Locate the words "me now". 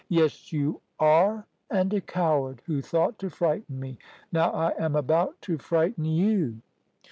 3.79-4.49